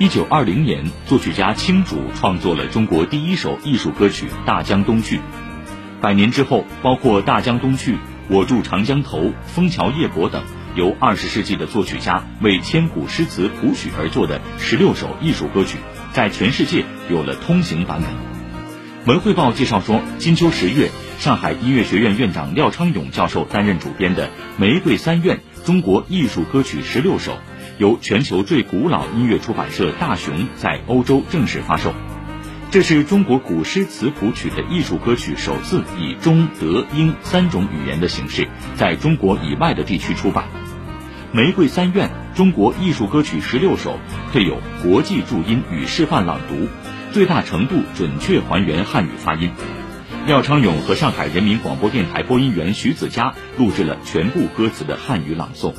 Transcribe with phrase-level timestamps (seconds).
[0.00, 5.16] 一九二零年，作曲家青竹创作了中国第一首艺术歌曲《大江东去》。
[6.00, 7.94] 百年之后，包括《大江东去》
[8.28, 10.44] 《我住长江头》《枫桥夜泊》等，
[10.76, 15.78] 由二十世纪的作曲家为千古诗词谱曲而作的十六首艺术歌曲，
[16.12, 18.08] 在全世界有了通行版本。
[19.04, 24.28] 文汇报介绍说，金秋十月，上海音乐学院院长廖昌永教授担任主编的
[24.58, 27.36] 《玫瑰三院》中国艺术歌曲十六首，
[27.78, 31.94] 由全球最古老音乐出版社大熊在欧洲正式发售。
[32.70, 40.44] 这是中国古诗词谱曲的艺术歌曲首次以中、德、英三种语言的形式，在中国以外的地区出版。
[41.36, 43.98] 《玫瑰三院》中国艺术歌曲十六首，
[44.32, 46.66] 配有国际注音与示范朗读，
[47.12, 49.50] 最大程度准确还原汉语发音。
[50.26, 55.72] 廖昌永和上海人民广播电台播音员徐子佳录制了全部歌词的汉语朗诵。